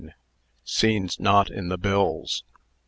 [0.63, 2.43] SCENES NOT IN THE BILLS.